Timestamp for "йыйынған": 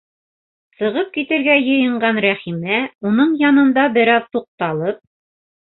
1.65-2.21